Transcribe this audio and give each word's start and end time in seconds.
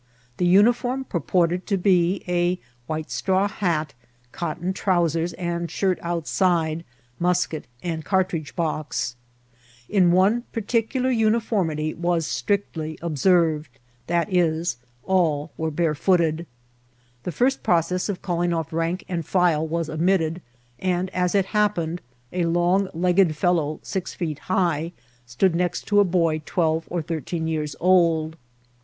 The 0.37 0.47
uniform 0.47 1.03
purported 1.03 1.67
to 1.67 1.77
be 1.77 2.23
a 2.27 2.59
white 2.87 3.11
straw 3.11 3.47
hat, 3.47 3.93
cotton 4.31 4.73
trousers 4.73 5.33
and 5.33 5.69
shirt 5.69 5.99
outside, 6.01 6.83
musket, 7.19 7.67
and 7.83 8.03
cartridge 8.03 8.55
box. 8.55 9.15
In 9.87 10.11
one 10.11 10.41
particular 10.53 11.11
uniform* 11.11 11.69
ity 11.69 11.93
was 11.93 12.25
strictly 12.25 12.97
observed, 12.99 13.77
viz., 14.07 14.77
all 15.03 15.51
were 15.55 15.69
barefooted. 15.69 16.47
The 17.21 17.31
first 17.31 17.61
process 17.61 18.09
of 18.09 18.23
calling 18.23 18.51
off 18.53 18.73
rank 18.73 19.03
and 19.07 19.23
file 19.23 19.67
was 19.67 19.87
omit* 19.87 20.17
ted; 20.19 20.41
and, 20.79 21.11
as 21.11 21.35
it 21.35 21.45
happened, 21.45 22.01
a 22.33 22.45
long 22.45 22.89
legged 22.95 23.35
fellow, 23.35 23.79
six 23.83 24.15
feet 24.15 24.39
high, 24.39 24.93
stood 25.27 25.53
next 25.53 25.85
to 25.89 25.99
a 25.99 26.03
boy 26.03 26.41
twelve 26.47 26.85
or 26.89 27.03
thirteen 27.03 27.45
years 27.45 27.75
old. 27.79 28.35